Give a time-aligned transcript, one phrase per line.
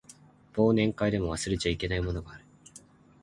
[0.55, 2.43] 忘年会でも忘れちゃいけないものがある